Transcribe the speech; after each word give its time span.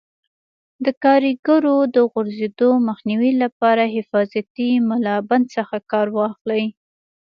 د 0.85 0.87
کاریګرو 1.03 1.77
د 1.95 1.97
غورځېدو 2.11 2.69
مخنیوي 2.87 3.31
لپاره 3.43 3.91
حفاظتي 3.95 4.69
ملابند 4.89 5.45
څخه 5.55 5.75
کار 5.91 6.07
واخلئ. 6.17 6.63